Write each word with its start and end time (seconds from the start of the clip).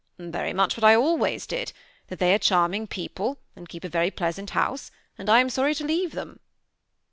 "Very 0.17 0.51
much 0.51 0.75
what 0.75 0.83
I 0.83 0.95
always 0.95 1.45
did: 1.45 1.73
that 2.07 2.17
they 2.17 2.29
are 2.29 2.39
very 2.39 2.39
charming 2.39 2.87
people, 2.87 3.37
and 3.55 3.69
keep 3.69 3.83
a 3.83 3.87
very 3.87 4.09
pleasant 4.09 4.49
house, 4.49 4.89
and 5.15 5.29
I 5.29 5.41
am 5.41 5.49
sorry 5.51 5.75
to 5.75 5.85
leave 5.85 6.13
them.'' 6.13 6.39